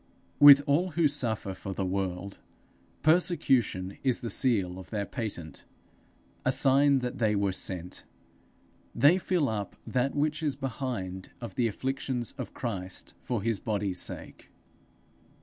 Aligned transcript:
With 0.39 0.63
all 0.65 0.89
who 0.97 1.07
suffer 1.07 1.53
for 1.53 1.75
the 1.75 1.85
world, 1.85 2.39
persecution 3.03 3.99
is 4.01 4.21
the 4.21 4.31
seal 4.31 4.79
of 4.79 4.89
their 4.89 5.05
patent, 5.05 5.63
a 6.43 6.51
sign 6.51 6.97
that 7.01 7.19
they 7.19 7.35
were 7.35 7.51
sent: 7.51 8.03
they 8.95 9.19
fill 9.19 9.47
up 9.47 9.75
that 9.85 10.15
which 10.15 10.41
is 10.41 10.55
behind 10.55 11.29
of 11.39 11.53
the 11.53 11.67
afflictions 11.67 12.31
of 12.39 12.51
Christ 12.55 13.13
for 13.21 13.43
his 13.43 13.59
body's 13.59 13.99
sake. 13.99 14.49